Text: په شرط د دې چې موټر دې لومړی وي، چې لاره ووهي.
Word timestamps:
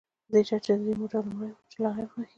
په 0.31 0.37
شرط 0.47 0.63
د 0.67 0.71
دې 0.83 0.91
چې 0.93 0.93
موټر 0.99 1.21
دې 1.23 1.25
لومړی 1.29 1.49
وي، 1.51 1.59
چې 1.69 1.77
لاره 1.83 2.03
ووهي. 2.07 2.25